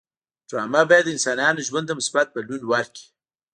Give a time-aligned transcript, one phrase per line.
[0.49, 3.05] ډرامه باید د انسانانو ژوند ته مثبت بدلون ورکړي